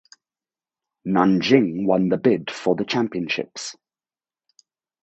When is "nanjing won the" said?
1.07-2.17